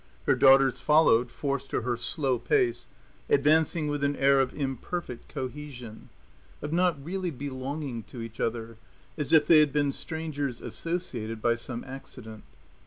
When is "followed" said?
0.81-1.29